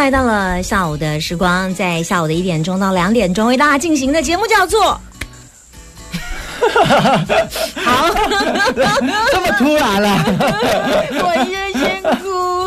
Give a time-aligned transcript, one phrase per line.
[0.00, 4.98] 来到了下午的时光，在下午的一点钟到两点钟为大家进行的节目叫做。
[7.84, 8.08] 好，
[9.30, 10.24] 这么突然了，
[11.22, 12.59] 我先先哭了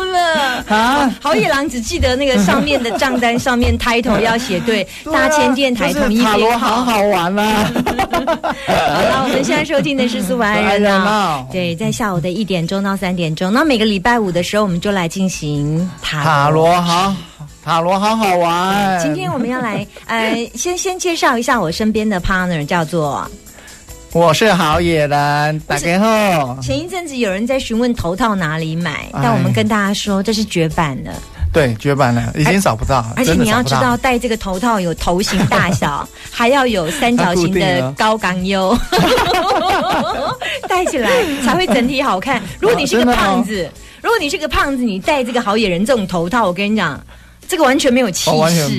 [0.68, 1.14] 啊！
[1.20, 7.70] 好野狼只记得那个上面的账单上面 title 要写对，大千电台同意塔罗好好玩啦！
[7.74, 17.14] 好了，我们现在收听的是苏凡人闹，对，在下午的一点钟到三点钟，那每个礼拜五的时候，我们就来进行塔罗好。
[17.64, 19.00] 塔罗好好玩。
[19.00, 23.26] 今天我们要来，呃，先先介绍一下我身边的 partner，叫做。
[24.14, 26.56] 我是好野人，打开后。
[26.62, 31.12] 前一阵子有人在询问头套哪里买，但我们跟大家说这是绝版的。
[31.52, 33.04] 对，绝版了，已经找不到。
[33.16, 38.78] 而且你要知道，戴这个头套有头型大小， 还要有三角形的高杠优，
[40.68, 41.10] 戴起来
[41.44, 42.40] 才会整体好看。
[42.60, 43.68] 如果你是个胖子，
[44.00, 47.00] 如果你是个胖子，你戴这个好野人这种头套，我跟你讲。
[47.48, 48.68] 这个完全没有气势，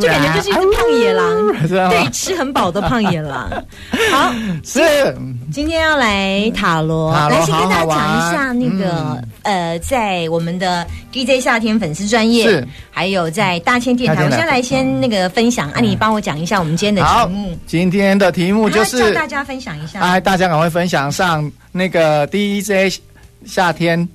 [0.00, 1.52] 就感觉就是一只胖野狼，
[1.90, 3.50] 对，吃很饱的胖野狼。
[4.10, 4.80] 好，是
[5.52, 17.58] 今天要来塔罗，来先跟大家讲一下那个呃，在我们的 DJ 夏天粉丝专业，还有在大千电台，我先来先那个分享，啊，你帮我讲一下我们今天的题目。
[17.66, 23.00] 今天的题目就是叫大家分享一下，哎，大家赶快分享上那个 DJ
[23.44, 24.08] 夏天。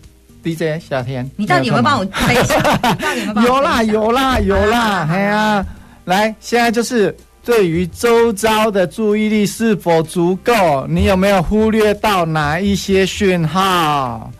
[0.43, 2.61] DJ 夏天，你到底有没有帮我分享？
[3.45, 5.65] 有啦有啦有啦，哎呀，
[6.05, 10.85] 来，现在就是对于周遭的注意力是否足够？
[10.87, 14.31] 你有没有忽略到哪一些讯号？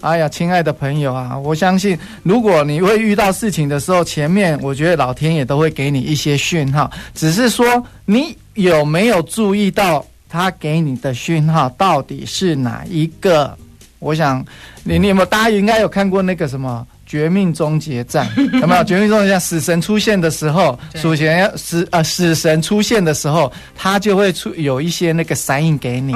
[0.00, 13.54] 哎呀，亲爱的朋友啊，我相信，如果你会遇到事情的时候，前面我觉得老天也都会给你一些讯号，只是说你有没有注意到他给你的讯号到底是哪一个？
[14.00, 14.44] 我想，
[14.82, 15.26] 你你有没有？
[15.26, 18.26] 大家应该有看过那个什么《绝命终结战》？
[18.60, 19.38] 有没有《绝命终结战》？
[19.42, 26.14] 死神出现的时候，死神要死呃，死神出现的时候，他就会出有一些那个闪影给你。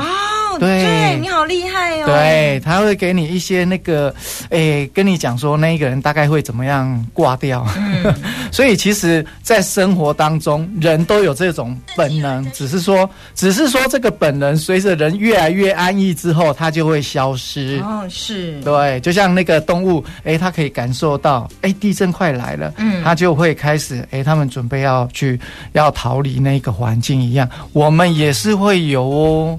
[0.59, 2.07] 对，你好厉害哦！
[2.07, 4.15] 对，他会给你一些那个，
[4.51, 7.67] 诶，跟你讲说那一个人大概会怎么样挂掉。
[8.53, 17.81] 所以其实，在生活当中，人都有这种本能，只是说，只是说这个本能随着人越来越安逸之后，它就会消失。
[17.83, 18.61] 哦，是。
[18.61, 25.39] 对，就像那个动物，诶，它可以感受到，诶，地震快来了，嗯，它就会开始，诶，他们准备要去
[25.73, 27.49] 要逃离那个环境一样。
[27.73, 29.59] 我们也是会有哦。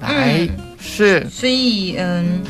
[0.00, 0.48] 来
[0.80, 2.40] 是，所以嗯，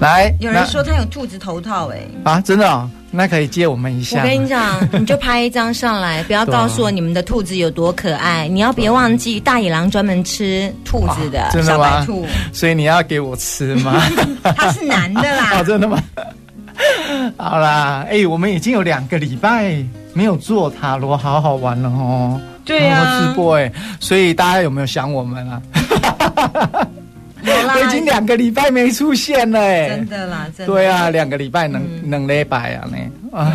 [0.00, 4.18] 来，有人说他有兔子头套哎啊，真的哦，那可以借我们一下。
[4.20, 8.48] 我跟你讲，你就拍一张上来，不要告诉我你们的兔子有多可爱。
[8.48, 14.02] 你要别忘记，大野狼专门吃兔子的小白兔，所以你要给我吃吗？
[14.56, 16.02] 他是男的啦，哦， 真的吗？
[17.36, 19.76] 好啦，哎，我们已经有两个礼拜
[20.14, 22.40] 没有做塔罗，好好玩了哦。
[22.64, 25.62] 对呀，直播哎，所以大家有没有想我们啊？
[27.42, 30.72] 我已经两个礼拜没出现了哎，真的啦，真的。
[30.72, 32.96] 对啊，两个礼拜能能礼拜啊呢
[33.32, 33.52] 啊！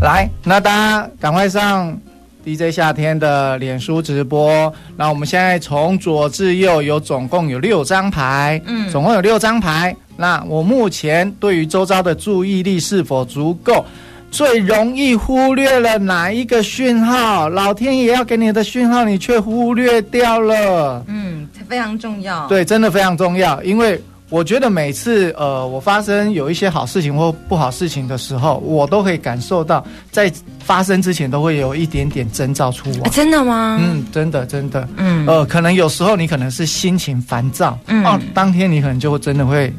[0.00, 1.98] 来，那大家赶快上
[2.44, 4.72] DJ 夏天的脸书直播。
[4.96, 9.94] 那我们现在从左至右有总共有六张牌，嗯，总共有六张牌。
[10.16, 13.84] 那我目前对于周遭的注意力是否足够？
[14.30, 17.48] 最容易忽略了哪一个讯号？
[17.48, 21.02] 老天爷要给你的讯号，你却忽略掉了。
[21.08, 22.46] 嗯，非常重要。
[22.46, 23.62] 对，真的非常重要。
[23.62, 30.30] 因为我觉得每次呃，我发生有一些好事情或不好事情的时候，我都可以感受到，在
[30.60, 33.08] 发生之前都会有一点点征兆出来。
[33.10, 33.78] 真的吗？
[33.80, 34.86] 嗯，真的，真的。
[34.98, 38.04] 嗯，呃，可能有时候你可能是心情烦躁，嗯，
[38.34, 39.72] 当天你可能就会真的会。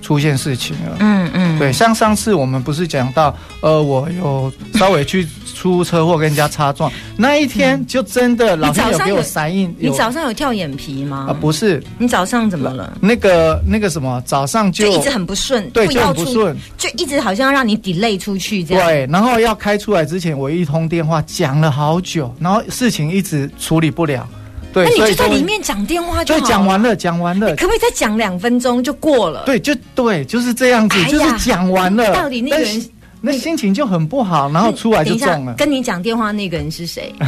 [0.00, 9.74] 出现事情了，嗯嗯，对，像上次我们不是讲到，呃，我有稍微去出车祸跟人家擦撞，那一天就真的老天有给我闪印。
[9.78, 11.26] 你早上有跳眼皮吗？
[11.28, 12.96] 啊，不是，你早上怎么了？
[13.00, 18.86] 那个那个什么，早上就一直很不顺，对，就很不顺，就一直好像要让你 delay 出去这样。
[18.86, 24.26] 对，然后要开出来之前，我一通电话讲了好久，然后事情一直处理不了。
[24.72, 26.40] 对，那你就在里面讲电话就好。
[26.40, 29.42] 对，讲完了，讲完了，可不可以再讲两分钟就过了？
[29.44, 32.14] 对，就对，就是这样子，就是讲完了。
[32.14, 32.90] 到底那个人
[33.20, 35.54] 那心情就很不好，然后出来就中了。
[35.54, 37.12] 跟你讲电话那个人是谁？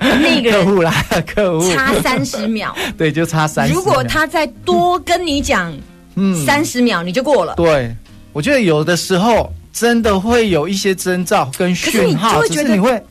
[0.00, 2.74] 那个客户来了，客户差三十秒。
[2.96, 3.68] 对，就差三。
[3.70, 5.72] 如果他再多跟你讲，
[6.16, 7.54] 嗯，三十秒你就过了。
[7.54, 7.94] 对，
[8.32, 13.02] 我觉得有的时候真的会有一些征兆跟讯号，只是你会，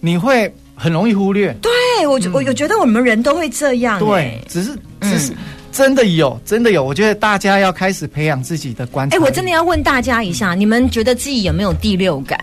[0.00, 0.52] 你会。
[0.78, 4.70] 很容易忽略，对我我我觉得我们人都会这样，对，只是
[5.00, 5.32] 只是
[5.72, 6.84] 真的有，真的有。
[6.84, 9.16] 我觉得大家要开始培养自己的观察。
[9.16, 12.38] 哎，我真的要问大家一下，你们觉得自己有没有第六感？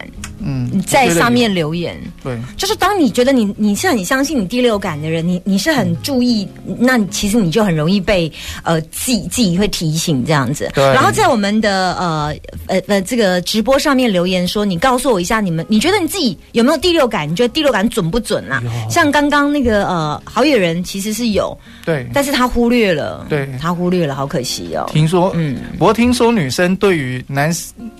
[0.48, 6.48] 嗯，在上面留言，对，就是当你觉得你你是很相信你第六感的人，你你是很注意，
[6.78, 8.32] 那其实你就很容易被
[8.62, 10.70] 呃自己自己会提醒这样子。
[10.76, 10.84] 对。
[10.94, 12.36] 然后在我们的呃
[12.68, 17.28] 呃呃这个直播上面留言说，你告诉我一下，你们你觉得你自己有没有第六感？
[17.28, 18.62] 你觉得第六感准不准啊？
[18.88, 24.90] 像刚刚那个呃好野人其实是有，对，但是他忽略了，对，他忽略了，好可惜哦。
[24.92, 27.54] 听说，嗯，不过听说女生对于男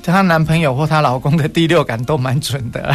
[0.04, 2.94] 她男朋友或她老公的第六感都蛮准的。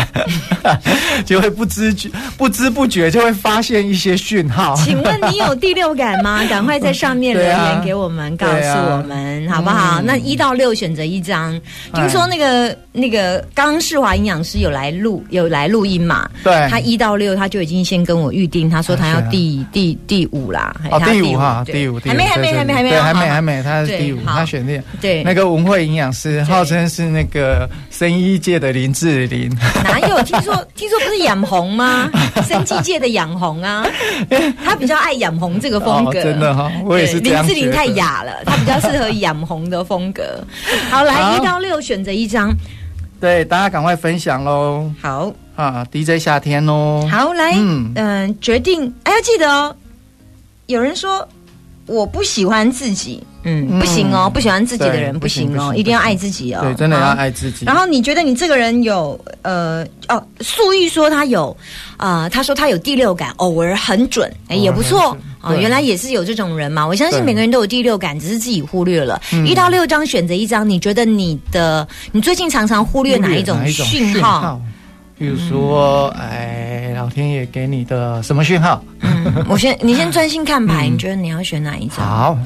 [1.24, 4.74] 就会不知觉、不知不觉就会发现一些讯号。
[4.76, 6.44] 请问你有第六感吗？
[6.50, 10.02] 赶快在上面留言给我们，告诉我们好不好？
[10.02, 11.58] 那一到六选择一张。
[11.94, 16.28] 听说那个那个刚世华营养师有来录有来录音嘛？
[16.42, 20.74] 对，他一到六他就已经先跟我预定，他说他要第第第五啦。
[20.90, 29.50] 哦，第五哈，第五，还没还没还没还没还没还没，他是第五，他选的对那个文慧营养师，号称是那个生医界的林志玲。
[29.84, 30.54] 哪有 听说？
[30.74, 32.10] 听说不是养红吗？
[32.46, 33.86] 生技界的养红啊，
[34.64, 36.22] 他比较爱养红这个风格。
[36.22, 40.42] 真的哈，我也是林志玲太哑了，他比较适合养红的风格。
[40.90, 42.52] 好，来一到六选择一张。
[43.20, 44.90] 对，大家赶快分享喽。
[45.02, 47.06] 好啊，DJ 夏天哦。
[47.10, 47.52] 好，来，
[47.94, 48.90] 嗯，决定。
[49.02, 49.76] 哎，要记得哦。
[50.70, 51.26] 有人说
[51.86, 53.22] 我不喜欢自己。
[53.42, 56.60] 嗯，不行哦，不喜欢自己的人不行哦，一定要爱自己哦。
[56.62, 57.64] 对，真的要爱自己。
[57.64, 61.56] 然后你觉得你这个人有呃哦，素玉说他有
[61.96, 65.56] 啊，他说他有第六感，偶尔很准，哎，也不错啊。
[65.56, 66.86] 原来也是有这种人嘛。
[66.86, 69.18] 我相信每个人都有第六感，只是自己忽略了。
[69.46, 74.60] 一到六张选择一张，你觉得你的你最近常常忽略哪一种讯号？
[75.20, 78.82] 比如说，哎，老天爷给你的什么讯号？
[79.00, 81.98] 嗯，我先 你先专心看牌，你觉得你要选哪一张？
[81.98, 82.38] 好。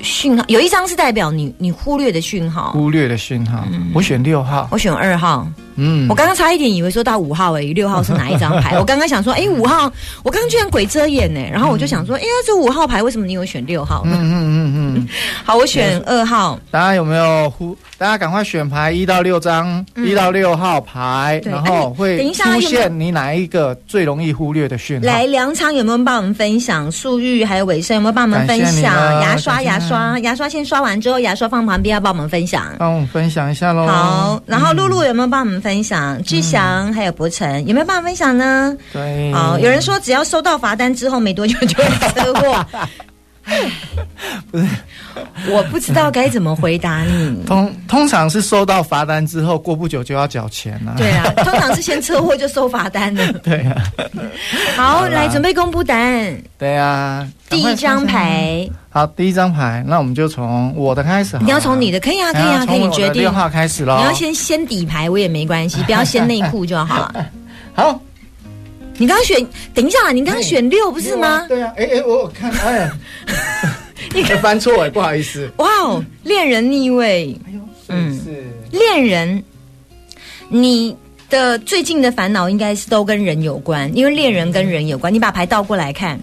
[0.00, 3.64] 讯号有一张是代表你你忽略的讯号，忽略的讯号。
[3.94, 5.46] 我选六号，我选二号。
[5.76, 8.76] 嗯，我刚刚差一点以为说到五号哎，六号是哪一张牌？
[8.80, 9.90] 我刚刚想说，哎，五号，
[10.22, 11.40] 我刚刚居然鬼遮眼呢。
[11.52, 14.02] 然后我就想说，哎呀，这五号牌为什么你有选六号？
[14.06, 15.08] 嗯嗯嗯嗯。
[15.44, 16.58] 好，我选二号。
[16.70, 17.76] 大家有没有呼？
[17.96, 25.06] 大家赶快选牌一到六张，一到六号牌，然后会出现你哪一个最容易忽略的讯号？
[25.06, 26.90] 来，梁昌有没有帮我们分享？
[26.90, 28.82] 素玉还有伟生有没有帮我们分享？
[29.22, 32.64] 牙刷，牙刷，牙刷，先刷完之后，牙刷放旁边，要帮我们分享。
[32.78, 33.86] 帮我们分享一下喽。
[33.86, 36.22] 好，然后露露有没有帮我们分享？
[36.22, 38.76] 巨祥还有博成有没有办法分享呢？
[38.92, 42.66] 对，好，有人说只要收到罚单之后没多久就会车祸。
[44.50, 44.66] 不是，
[45.50, 47.42] 我不知道该怎么回答你。
[47.46, 50.94] 通通常是收到罚单之后，过不久就要缴钱了。
[50.96, 53.32] 对啊， 通常是先车祸就收罚单了。
[53.44, 53.76] 对啊。
[54.76, 56.36] 好，来准备公布答案。
[56.58, 58.68] 对啊，第一张牌。
[58.88, 61.36] 好，第一张牌，那我们就从我的开始。
[61.40, 63.22] 你要从你的，可以啊，可以啊，可以决定。
[63.22, 63.98] 六号开始了。
[63.98, 67.12] 你要先先底牌，我也没关系，不要掀内裤就好。
[67.74, 68.00] 好。
[68.96, 71.44] 你刚刚选，等一下，你刚刚选六不是吗？
[71.48, 72.90] 对啊，哎哎，我看，哎，
[74.14, 75.50] 你 翻错哎，不好意思。
[75.56, 78.18] 哇哦，恋人逆位，哎呦，嗯，
[78.70, 79.42] 恋人，
[80.48, 80.96] 你
[81.28, 85.12] 的最近的烦恼应该是都跟人有关，因为恋人跟人有关。
[85.12, 86.18] 你把牌倒过来看。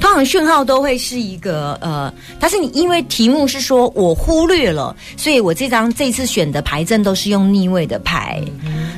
[0.00, 8.42] 通常讯号都会是一个呃，但是你因为题目是说我忽略了，所以我这张这次选的牌阵都是用逆位的牌。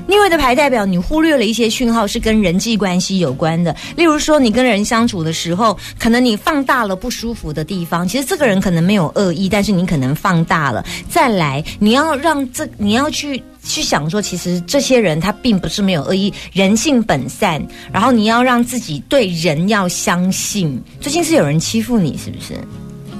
[0.06, 3.74] 逆位的牌代表你忽略了一些讯号，是跟人际关系有关的。
[3.96, 8.06] 例如说，你跟人相处的时候，可能你放大了不舒服的地方。
[8.06, 10.84] 其实这个人可能没有恶意，但是你可能放大了。
[11.08, 13.42] 再来，你要让这你要去。
[13.64, 17.66] 去想说，其实这些人他并不是没有恶意，人性本善。
[17.92, 20.80] 然后你要让自己对人要相信。
[21.00, 22.54] 最近是有人欺负你，是不是？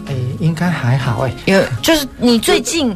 [0.07, 1.33] 哎，应该还好哎。
[1.47, 2.95] 有，就是你最近。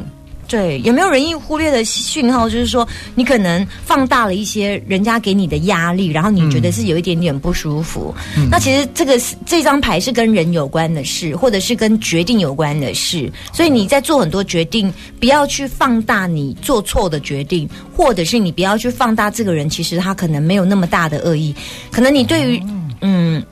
[0.49, 2.49] 对，有没有人意忽略的讯号？
[2.49, 8.11] 就是说，你可能放大了一些人家给你的压力，然后你觉得是有一点点不舒服。
[8.49, 13.31] 那其实这个是这张牌是跟人有关的事，或者是跟决定有关的事。
[13.53, 21.53] 所以你在做很多决定，不要去放大你做错的决定，或者是你不要去放大这个人，其实他可能没有那么大的恶意。
[21.91, 22.63] 可能你对于
[23.01, 23.43] 嗯。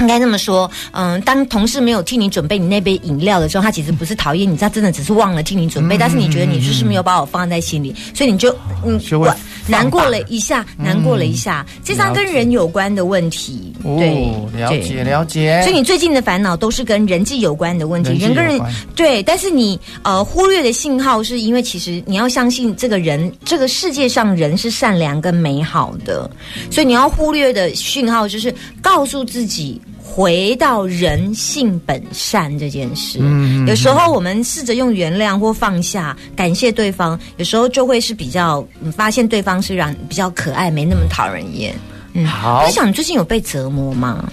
[0.00, 5.98] 应该这么说，嗯，当同事没有替你准备你那杯饮料的时候，他其实不是讨厌你，他真的只是忘了替你准备。
[5.98, 8.54] 但是你觉得你就是没有把我放在心里，所以你就
[8.84, 9.34] 嗯，我
[9.66, 11.64] 难过了一下，难过了一下。
[11.84, 15.60] 这张跟人有关的问题，对，了解了解。
[15.62, 18.60] 所以你最近的烦恼都是跟人际有关的问题，人跟人
[18.96, 19.22] 对。
[19.22, 26.28] 但是你呃忽略的信号，是因为其实你要相信这个人，这个世界上人是善良跟美好的，
[26.70, 29.80] 所以你要忽略的讯号就是告诉自己。
[30.12, 33.18] 回到人性本善这件事。
[33.20, 41.74] 嗯，有时候我们试着用原谅或放下，感谢对方，有时候就会是比较发现对方是让比较可爱，没那么讨人厌。
[42.12, 42.64] 嗯，好。
[42.66, 44.28] 我想你最近有被折磨吗？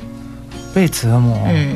[0.74, 1.38] 被折磨。
[1.48, 1.75] 嗯。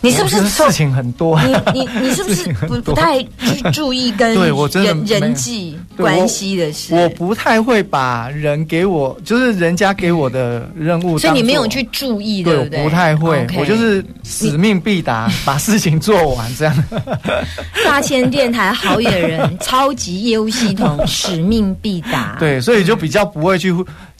[0.00, 1.40] 你是不是事情很多？
[1.42, 4.34] 你你你是不是不不太去注意跟
[4.72, 6.94] 人人际关系的事？
[6.94, 12.82] 我不太会把人给我，就是人家给我的任务，所以你没有去注意，对不对？
[12.84, 16.84] 不太会，我就是使命必达， 把事情做完这样。
[17.84, 22.36] 大千电台好野人超级业务系统，使命必达。
[22.38, 23.74] 对，所以就比较不会去。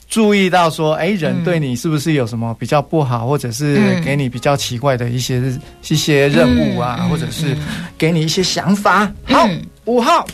[0.09, 5.41] 注意到说，哎，人对你是不是有什么比较不好，或者是给你比较奇怪的一些
[5.89, 7.55] 一些任务啊，或者是
[7.97, 9.11] 给你一些想法？
[9.25, 9.47] 好，
[9.85, 10.25] 五号，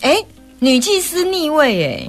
[0.00, 0.14] 哎。
[0.60, 2.08] 女祭司逆位，哎，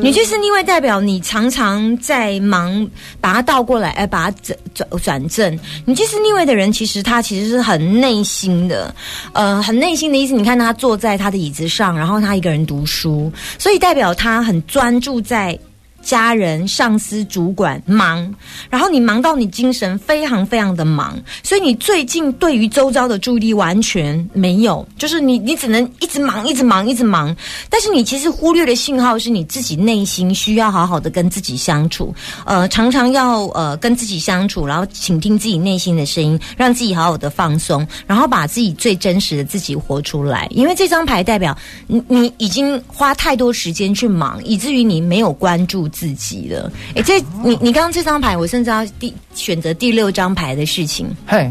[0.00, 2.88] 女祭司逆位代表你常常在忙，
[3.20, 5.58] 把它倒过来，哎，把它转转转正。
[5.84, 8.94] 女祭司逆位的人，其实他其实是很内心的，
[9.34, 10.32] 呃，很内心的意思。
[10.32, 15.58] 你看他坐在他的椅子上，然后他一个人读书，所以代表他很专注在。
[16.02, 18.34] 家人、上司、主管忙，
[18.68, 27.34] 然后你忙到你精神非常非常的忙，所以你最近对于周遭的注意力完全没有，就是你你只能一直忙、一直忙、一直忙。
[27.70, 40.48] 但是你其实忽略的信号是你自己内心需要好好的跟自己相处，呃，常常要呃跟自己相处，然后倾听自己内心的声音，让自己好好的放松，然后把自己最真实的自己活出来。
[40.50, 41.56] 因为这张牌代表
[41.86, 45.88] 你你已经花太多时间去忙，以至于你没有关注。
[45.92, 51.48] 自己了，哎，这你你刚刚这张牌，我甚至要第选择第六张牌的事情，嘿，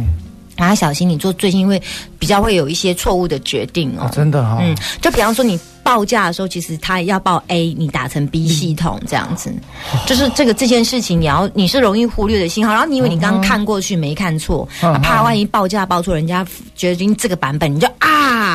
[0.56, 1.82] 大家小心，你做最近会
[2.20, 5.58] 比较会有一些错误的决定哦，真的哈，嗯，就比方说你。
[5.84, 9.52] 报价的时候，其实他要报 A，你打成 B 系统这样子，
[10.06, 12.72] 就是这个这件事情，你要你是容易忽略的信号。
[12.72, 14.66] 然后你以为你刚刚看过去没看错，
[15.02, 16.46] 怕万一报价报错，人家
[16.76, 18.51] 决定这个版本，你就啊，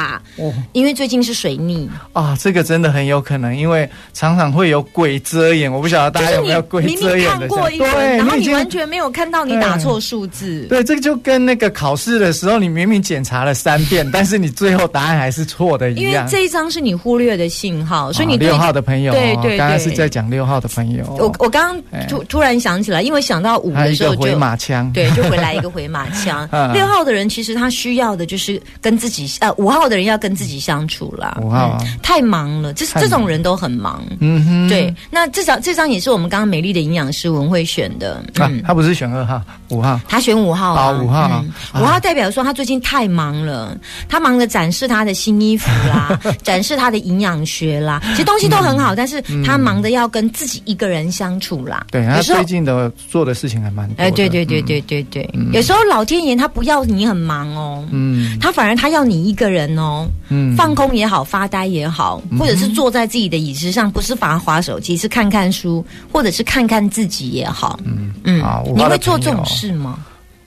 [0.72, 7.46] 因为最近是水逆啊，这个真的很有可能，因为常常会有鬼遮眼，我不晓得大家有没有鬼遮眼的。
[7.48, 10.66] 对，然后你完全没有看到你打错数字。
[10.68, 16.02] 对，这个就跟那个考试的时候，你明明检查了三遍，但是你最后答案还是错的一样。
[16.02, 17.36] 因为这一张是你忽略。
[17.36, 21.04] 的信号，所以你六号的朋友，对对，刚刚是在讲六号的朋友。
[21.18, 26.48] 我我刚刚突突然想起来，因为想到五的时候就回马枪，对，就回来一个回马枪。
[26.72, 31.36] 六号的人其实他需要的就是跟自己，呃，五号的人要跟自己相处啦。
[31.42, 34.04] 五号太忙了，这这种人都很忙。
[34.20, 34.94] 嗯哼，对。
[35.10, 38.22] 那这张这张也是我们刚刚美丽的营养师文慧选的。
[38.38, 43.76] 嗯，他不是选二号，五号，他选五号啊，五号，五号代表说他最近太忙了，
[44.08, 47.16] 他忙着展示他的新衣服啦， 展示他的营。
[47.16, 51.86] 营养学啦，其实东西都很好，但是他忙着要跟自己一个人相处啦。
[51.90, 53.94] 对，他最近的做的事情还蛮多。
[54.04, 67.78] 哎，对对对对对对，有时候老天爷他不要你很忙哦，嗯，他反而他要你一个人哦，嗯，放空也好，发呆也好，或者是坐在自己的椅子上，不是反而划手机，是看看书，或者是看看自己也好。
[67.84, 68.42] 嗯嗯，
[68.74, 69.98] 你会做这种事吗？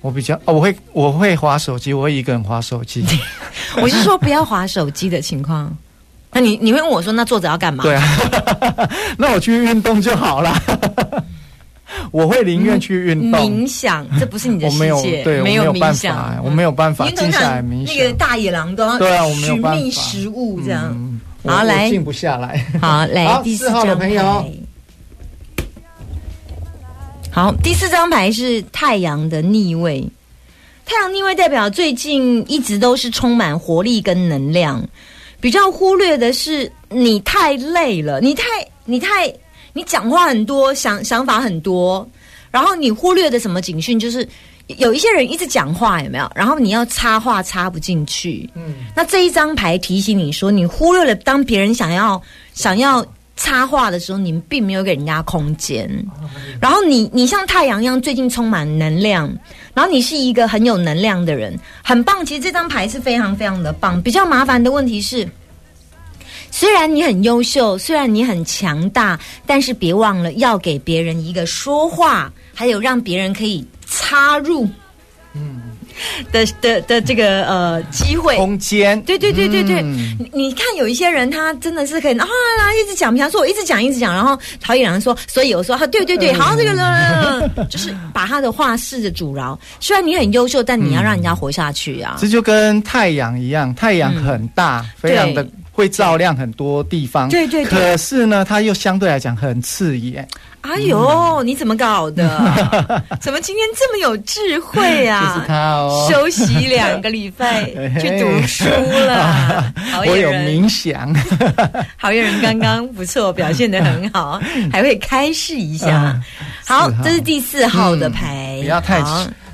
[0.02, 3.06] 我比较哦，我会我会划手机，我会一个人划手机。
[3.82, 5.76] 我是说不要划手机的情况。
[6.32, 7.84] 那你你会问我说，那坐着要干嘛？
[7.84, 8.04] 对啊，
[9.18, 10.54] 那我去运动就好了。
[12.12, 13.42] 我会宁愿去运动。
[13.42, 17.96] 冥想，这不是你的世界，对，没有冥想，我没有办法静下来冥想。
[17.96, 19.78] 那个大野狼都要对啊，我没有办法。
[19.78, 22.66] 寻觅食物这样，好来静不下来。
[22.82, 24.46] 好来，第四号的朋友。
[27.32, 30.04] 好，第四张牌是太阳的逆位。
[30.86, 34.84] 太阳逆位代表最近一直都是充满活力跟能量。
[35.40, 38.44] 比较忽略的是，你太累了，你太
[38.84, 39.32] 你太
[39.74, 42.08] 你讲话很多，想想法很多，
[42.52, 44.28] 然后你忽略的什么警讯，就是
[44.78, 46.32] 有一些人一直讲话，有没有？
[46.36, 52.22] 然后你要插话插不进去，嗯，那这一张牌提醒你说，你忽略了当别人想要
[52.54, 55.90] 想要插话的时候，你们并没有给人家空间，
[56.62, 59.34] 然后你你像太阳一样，最近充满能量。
[59.76, 62.26] 然后你是一个很有能量的人，很棒。
[62.26, 64.02] 其实这张牌是非常非常的棒。
[64.02, 65.26] 比较麻烦的问题是，
[66.52, 74.68] 虽然你很优秀，虽然你很强大，但是别忘了要给别人一个说话，还有让别人可以插入。
[75.34, 75.62] 嗯。
[76.32, 82.26] 的的的这个呃机会空间，对对对对对，你你看有一些人他真的是可以啊
[82.82, 89.60] 一直讲，比方说我一直讲一直讲，然后陶冶人说，所以我说啊对对对，好这个呢， 就是把他的话试着阻挠。
[89.82, 92.16] 虽然你很优秀，但你要让人家活下去啊。
[92.18, 95.46] 这就跟太阳一样，太阳很大，非常的。
[95.80, 97.30] 会照亮很多地方。
[97.30, 97.64] 对对。
[97.64, 100.28] 可是呢，它又相对来讲很刺眼。
[100.62, 102.28] 哎呦，你怎么搞的？
[103.22, 105.34] 怎么今天这么有智慧啊？
[105.34, 106.08] 就是他哦。
[106.12, 107.64] 休息两个礼拜
[107.98, 109.74] 去读书了。
[110.06, 111.16] 我有冥想。
[111.96, 114.38] 好月人刚刚不错，表现的很好，
[114.70, 116.22] 还会开示一下。
[116.66, 118.60] 好，这是第四号的牌。
[118.62, 119.02] 不要太。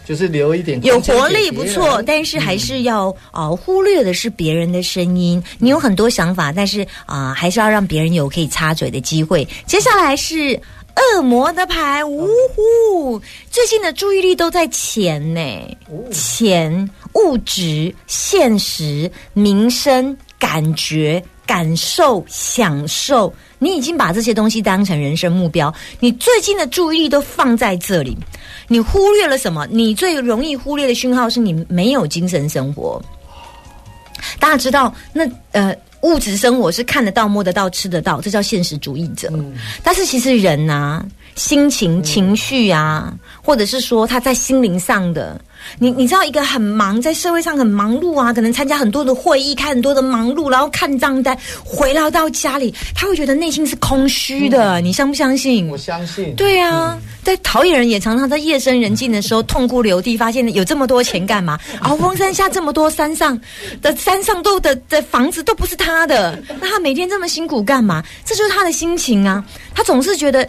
[0.05, 5.43] 就是留一点有活力不错，但是还是要啊忽略的是别人的声音。
[5.57, 9.45] 你有很多想法，但是啊还是要让别人有可以插嘴的机会。
[9.65, 10.59] 接下来是
[11.15, 13.19] 恶魔的牌，呜呼！
[13.49, 15.41] 最近的注意力都在钱呢，
[16.11, 23.33] 钱、物质、现实、民生、感觉、感受、享受。
[23.59, 28.17] 你已经把这些东西当成人生目标，你最近的注意力都放在这里，
[28.67, 29.67] 你忽略了什么？
[29.71, 33.01] 你最容易忽略的讯号是你没有精神生活。
[34.39, 39.31] 大家知道，那呃，物质生活是看得到、摸得到、吃得到，这叫现实主义者。
[39.83, 43.13] 但是其实人呐，心情、情绪啊，
[43.43, 45.39] 或者是说他在心灵上的。
[45.79, 54.79] 你你知道一个很忙，在社会上很忙碌啊，可能参加很多的会议，开很多的忙碌，然后看账单，回来到家里，他会觉得内心是空虚的。
[54.81, 55.67] 你相不相信？
[55.67, 56.35] 我相信。
[56.35, 61.59] 对啊，在陶冶人也常常在夜深人静的时候痛哭流涕，发现有这么多钱干嘛？
[61.81, 63.39] 鳌峰山下这么多山上
[63.81, 68.03] 的山上都的的房子都不是他的，那他每天这么辛苦干嘛？
[68.23, 70.47] 这就是他的心情啊，他总是觉得。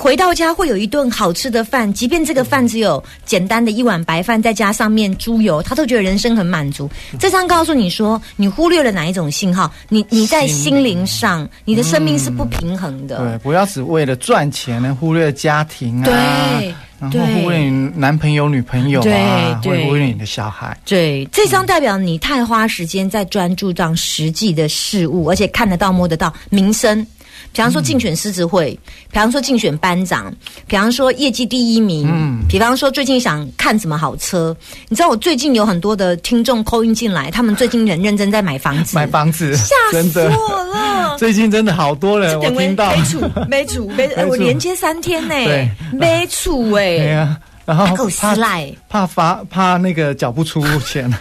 [0.00, 6.88] 回到家会有一顿好吃的饭，即便这个饭只有简单的一碗白饭，再加上面猪油，他都觉得人生很满足。
[7.18, 9.70] 这张告诉你说，你忽略了哪一种信号？
[9.90, 13.18] 你你在心灵上，你的生命是不平衡的。
[13.18, 20.74] 对，不要只为了赚钱呢，忽略家庭啊，对，然后忽略你男朋友、女朋友啊，会忽略你的小孩。
[20.86, 27.06] 对，这张代表你太花时间在专注到实际的事物，而且看得到、摸得到民生。
[27.52, 28.78] 比方说竞选狮子会，
[29.10, 30.32] 比方说竞选班长，
[30.66, 34.56] 比方说业绩第一名，嗯，比方说最近想看什么好车，
[34.88, 41.16] 你知道我最近有很多的听众扣音进来，他们最近很认真在买房子，买房子，吓死我了！
[41.18, 42.94] 最近真的好多人，我听到。
[42.94, 45.34] 没处没处没， 我连接三天呢，
[45.92, 48.34] 没处哎，对啊，然后怕
[48.88, 51.12] 怕发怕那个缴不出钱。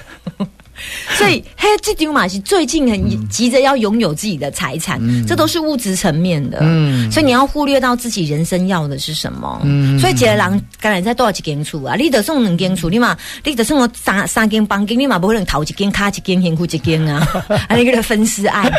[1.18, 6.60] 所以，嘿，这丢马是最近很急着要拥有自己的财产，这都是物质层面的。
[6.62, 9.60] 嗯，所以你要忽略到自己人生要的是什么。
[9.64, 11.96] 嗯，所以杰郎刚才在多少几间厝啊？
[11.96, 17.28] 你得送两间厝，你嘛，你得送我三三间房间，你嘛不可能头一间卡一间，辛苦一间啊，
[17.68, 18.72] 啊，那个分尸案。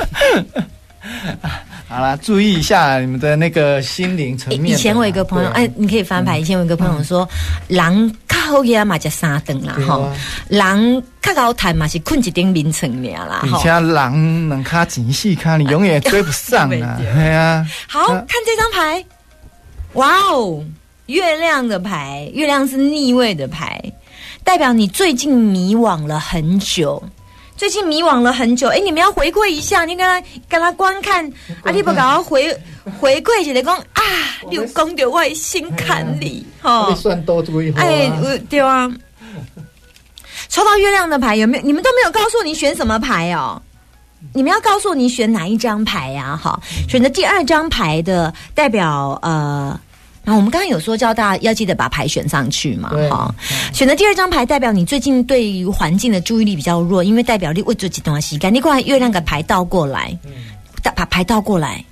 [1.90, 4.78] 好了，注意一下你们的那个心灵层面。
[4.78, 6.38] 以前我一个朋友，哎，你可以翻牌。
[6.38, 7.28] 以前我一个朋友说，
[7.66, 10.08] 狼靠夜嘛就三等啦，哈，
[10.48, 13.42] 狼靠高台嘛是困一顶凌晨了啦。
[13.44, 16.96] 以前狼能卡仔细看，你永远追不上啊。
[17.02, 17.66] 对啊。
[17.88, 19.04] 好看这张牌，
[19.94, 20.64] 哇哦，
[21.06, 23.82] 月亮的牌，月亮是逆位的牌，
[24.44, 27.02] 代表你最近迷惘了很久。
[27.60, 31.30] 最近迷惘了很久，哎，你们要回归一下，你跟他跟他观看，
[31.62, 32.58] 阿弟不搞要回
[32.98, 34.02] 回归起来讲啊，
[34.50, 38.10] 有公的外心坎里， 哈，算多注意，哎，
[38.48, 38.90] 对啊，
[40.48, 41.62] 抽到月亮的牌有没有？
[41.62, 43.60] 你们都没有告诉你选什么牌哦？
[44.32, 46.40] 你们要告诉你选哪一张牌呀？
[46.42, 49.78] 哈，选择第二张牌的代表呃。
[50.22, 53.34] 然后我们刚刚有说叫大家要记得把牌选上去嘛，哈，
[53.72, 60.16] 选择第二张牌代表你最近对于环境的注意力比较弱，因为代表你为做几东西，赶紧过来月亮的牌倒过来，
[60.94, 61.84] 把牌倒过来。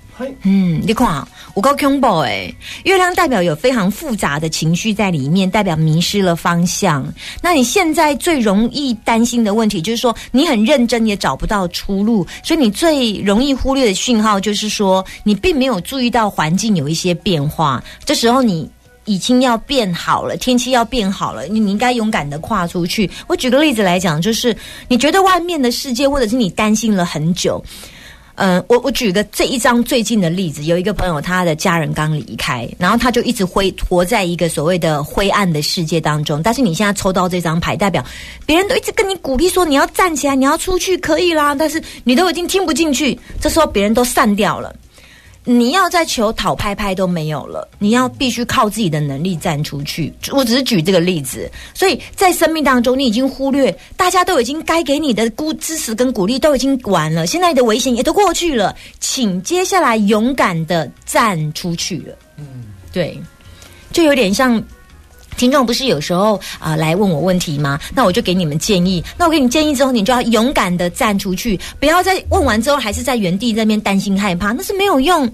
[0.43, 2.53] 嗯，你看，我够恐怖哎！
[2.83, 7.11] 月亮代表有非常复杂的情绪在里面，代表迷失了方向。
[7.41, 17.83] 那你现在最容易担心的问题，就是说你很认真也找不到出路，所以你最容易忽略的讯号，就是说你并没有注意到环境有一些变化。
[18.03, 18.69] 这时候你
[19.05, 23.09] 已经要变好了，天气要变好了，你你应该勇敢的跨出去。
[23.27, 24.55] 我举个例子来讲，就是
[24.87, 27.63] 你觉得外面的世界，或者是你担心了很久。
[28.41, 36.41] 嗯，我我举个这一张最近的例子，有一个朋友，他的家人刚离开，然后他就一直灰活在一个所谓的灰暗的世界当中。
[36.41, 38.01] 但是你现在抽到这张牌，代表
[38.45, 41.53] 别人都一直跟你鼓励说你要站起来，你要出去，可以啦。
[41.53, 44.73] 但是你都已经听不进去，这时候别人都散掉了。
[45.51, 50.13] 你要在求讨拍拍都没有了，你要必须靠自己的能力站出去。
[50.31, 62.15] 我只是举这个例子，所以在生命当中，你已经忽略，大家都已经该给你的鼓支持跟鼓励都已经完了，现在的危险也都过去了，请接下来勇敢的站出去了。
[62.37, 63.19] 嗯，对，
[63.91, 64.63] 就有点像。
[65.39, 67.79] 听众不是有时候啊来问我问题吗？
[67.95, 69.01] 那我就给你们建议。
[69.17, 75.27] 那我给你建议之后，你就要勇敢的站出去，不要再问完之后还是在原地那边担心害怕，那是没有用。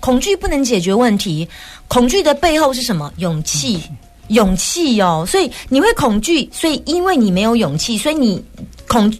[0.00, 1.48] 恐惧不能解决问题，
[1.86, 3.12] 恐惧的背后是什么？
[3.18, 3.80] 勇气，
[4.28, 5.24] 勇气哦。
[5.28, 8.42] 所以你会恐惧，所以因为你没有勇气，所以你
[8.92, 9.12] 恐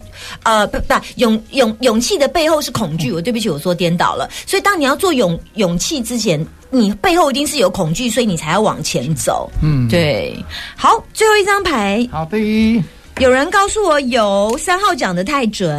[0.43, 3.11] 呃不不勇勇勇气的背后是恐惧。
[3.11, 4.29] 我对不起，我说颠倒了。
[4.45, 6.45] 所以当你要做勇勇气之前。
[6.75, 9.47] 你背后一定是有恐惧，所以你才要往前走。
[9.61, 10.35] 嗯，对。
[10.75, 12.03] 好，最后一张牌。
[12.11, 12.83] 好的。
[13.19, 15.69] 有人告诉我有三号讲的太准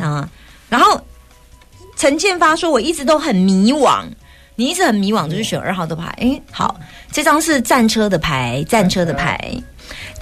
[0.00, 0.26] 啊，
[0.70, 0.98] 然后
[1.94, 4.04] 陈建发说我一直都很迷惘，
[4.56, 6.06] 你一直很迷惘，就是选二号的牌。
[6.18, 6.74] 哎，好，
[7.12, 9.38] 这张是战车的牌，战车的牌，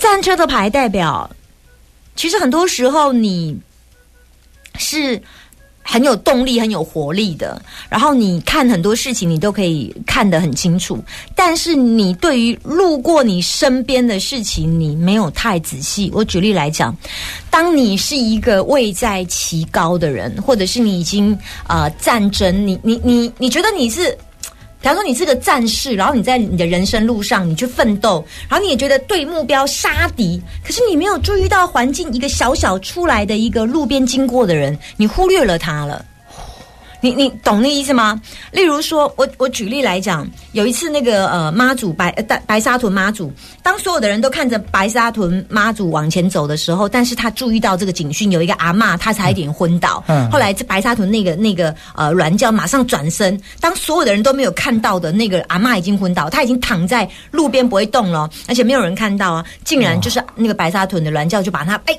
[0.01, 1.31] 战车的牌代表，
[2.16, 3.59] 其实很多时候你
[4.79, 5.20] 是。
[5.85, 10.96] 很有动力、很有活力的，然后你看很多事情，你都可以看得很清楚。
[11.35, 16.09] 但是你对于路过你身边的事情，你没有太仔细。
[16.14, 16.96] 我举例来讲，
[17.51, 24.16] 当你是一个位在其高的人，或者是你已经呃战争，你你你你觉得你是。
[24.83, 36.05] 假如说你是个战士，然后你在你的人生路上，你去奋斗，然后你也觉得对目标杀敌，可是你没有注意到环境一个小小出来的一个路边经过的人，你忽略了他了。
[37.01, 38.21] 你你懂那意思吗？
[38.53, 50.03] 例如说，我我举例来讲，有一次那个呃妈祖白呃白沙屯妈祖，当所有的人都看着白沙屯妈祖往前走的时候，但是他注意到这个警讯，有一个阿嬷，他差一点昏倒。
[50.09, 50.31] 嗯。
[50.31, 61.99] 后来这白沙屯那个那个呃软教马上转身，当所有的人都没有看到的那个阿嬷已经昏倒，他已经躺在路边不会动了，而且没有人看到啊，竟然就是那个白沙屯的软教就把他哎。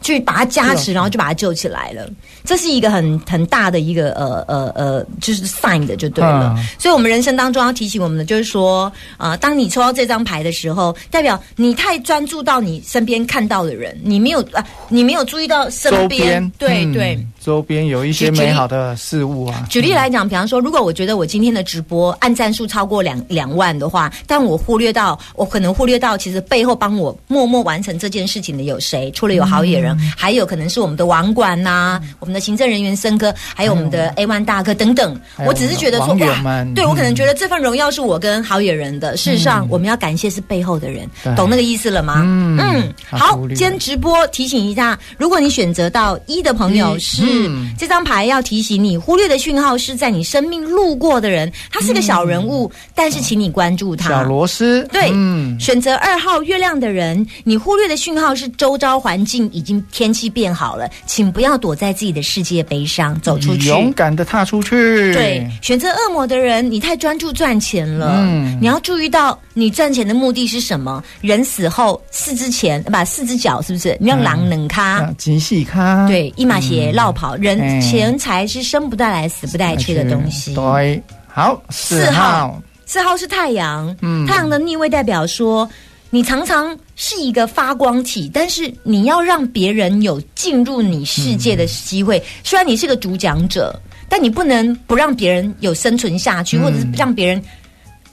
[0.00, 2.08] 去把它加持，然后就把它救起来了。
[2.44, 6.56] 这是一个很很大的一个呃呃呃，就是 sign 的就对了。
[6.78, 17.18] 所以，我们人生当中要提醒我们的，就是说啊，当你抽到这张牌的时候，代表你太专注到你身边看到的人，你没有啊，你没有注意到身边，对对。
[17.40, 19.66] 周边有一些美好的事物啊。
[19.70, 29.10] 举例来讲，比方说，如果我觉得我今天的直播按赞数超过两两万的话，但我忽略到，我可能忽略到，其实背后帮我默默完成这件事情的有谁？
[29.12, 35.18] 除了有好野人，还有可能是我们的网管呐，我们的行政人员森哥，还有我们的 A one 大哥等等。
[35.46, 39.16] 我只是觉得说，哇，对我可能觉得这份荣耀是我跟好野人的。
[39.16, 42.22] 事实上，我们要感谢是背后的人，懂那个意思了吗？
[42.24, 47.22] 嗯，好，今天直播提醒一下，如果你选择到一的朋友是。
[47.22, 54.08] 嗯，这张牌要提醒你，忽略的讯号是在你生命路过的人，他是个小人物，但是请你关注他。
[54.08, 55.10] 小螺丝，对，
[55.58, 65.12] 选择二号月亮的人，你忽略的讯号是周遭环境已经天气变好了，请不要躲在自己的世界悲伤，走出去，勇敢的踏出去。
[65.12, 71.04] 对，选择恶魔的人，你太专注赚钱了，嗯，你要注意到你赚钱的目的是什么？
[71.20, 73.96] 人死后四只钱，不，四只脚，是不是？
[74.00, 77.36] 你要狼能卡，精细咖，对，一马鞋绕跑。
[77.36, 80.54] 人钱财是生不带来死不带去的东西。
[80.54, 83.94] 对，好，四号，四号是太阳。
[84.00, 85.68] 嗯，太阳的逆位代表说，
[86.10, 92.22] 你常常是一个发光体，但是你要让别人有进入你世界的机会。
[92.42, 93.78] 虽然你是个主讲者，
[94.10, 97.40] 但你不能不让别人有生存下去，或者是让别人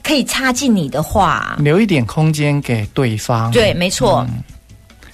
[0.02, 3.50] 可以插进你的话，留一点空间给对方。
[3.50, 4.24] 对，没错。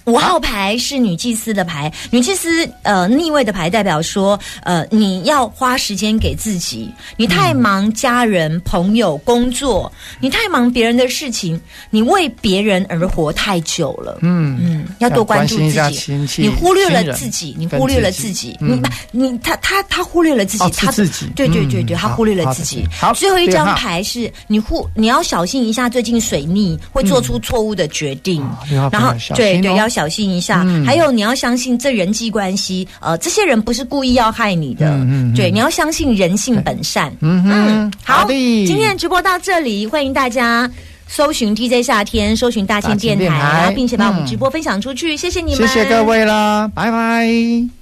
[0.05, 9.91] 五号牌是女祭司的牌，女祭司呃逆位的牌代表说，呃你要花时间给自己，你太忙家人、朋友、工作，
[10.21, 14.19] 你太忙别人的事情，你为别人而活太久了。
[14.21, 22.87] 嗯嗯，要多关注自己，你忽略了自己，你忽略了自己，你你他他他忽略了自己，他自己，对对对对，他忽略了自己。
[23.01, 28.47] 好，最后一张牌是你忽你要小心一下，最近水逆会做出错误的决定，
[28.93, 29.89] 然后对对要。
[29.95, 34.91] 小心一下，还有你要相信这人际关系，呃，这些人不是故意要害你的，
[35.37, 37.15] 对，你要相信人性本善。
[37.21, 40.69] 嗯嗯，好，今天的直播到这里，欢迎大家
[41.07, 47.75] 搜寻 DJ 夏天，搜寻大千电台，然后并且把我们直播分享出去，谢谢你们，谢谢各位啦，拜拜。